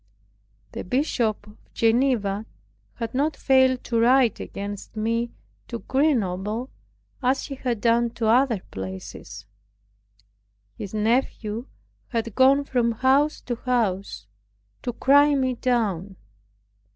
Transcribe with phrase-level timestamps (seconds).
[0.71, 2.47] The Bishop of Geneva
[2.95, 5.29] had not failed to write against me
[5.67, 6.71] to Grenoble,
[7.21, 9.45] as he had done to other places.
[10.75, 11.67] His nephew
[12.07, 14.25] had gone from house to house
[14.81, 16.15] to cry me down.